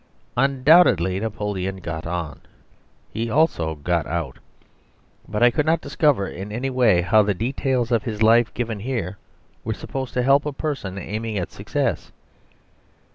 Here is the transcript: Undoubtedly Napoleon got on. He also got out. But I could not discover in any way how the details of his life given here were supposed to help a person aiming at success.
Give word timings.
Undoubtedly 0.35 1.19
Napoleon 1.19 1.77
got 1.77 2.07
on. 2.07 2.41
He 3.13 3.29
also 3.29 3.75
got 3.75 4.07
out. 4.07 4.39
But 5.29 5.43
I 5.43 5.51
could 5.51 5.67
not 5.67 5.79
discover 5.79 6.27
in 6.27 6.51
any 6.51 6.71
way 6.71 7.03
how 7.03 7.21
the 7.21 7.35
details 7.35 7.91
of 7.91 8.01
his 8.01 8.23
life 8.23 8.51
given 8.55 8.79
here 8.79 9.19
were 9.63 9.75
supposed 9.75 10.15
to 10.15 10.23
help 10.23 10.47
a 10.47 10.53
person 10.53 10.97
aiming 10.97 11.37
at 11.37 11.51
success. 11.51 12.11